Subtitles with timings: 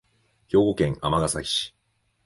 [0.47, 1.75] 兵庫県尼崎市